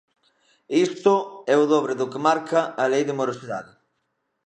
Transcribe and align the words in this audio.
Isto 0.87 1.13
é 1.53 1.55
o 1.63 1.69
dobre 1.73 1.93
do 1.99 2.09
que 2.11 2.23
marca 2.27 2.59
a 2.81 2.83
Lei 2.91 3.03
de 3.07 3.17
morosidade. 3.19 3.71